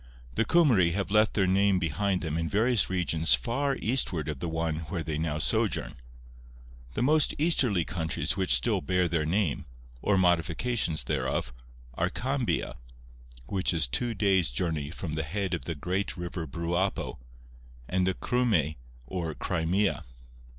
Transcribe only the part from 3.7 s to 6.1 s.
eastward of the one where they now sojourn.